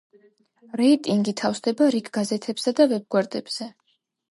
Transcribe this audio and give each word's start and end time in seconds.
რეიტინგი 0.81 1.35
თავსდება 1.43 1.91
რიგ 1.97 2.11
გაზეთებსა 2.19 2.75
და 2.83 2.91
ვებ–გვერდებზე. 2.95 3.71